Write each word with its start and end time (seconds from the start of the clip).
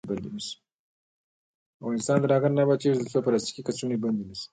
افغانستان 1.81 2.17
تر 2.21 2.29
هغو 2.33 2.47
نه 2.57 2.61
ابادیږي، 2.65 2.99
ترڅو 2.99 3.19
پلاستیکي 3.25 3.61
کڅوړې 3.67 3.97
بندې 4.03 4.23
نشي. 4.29 4.47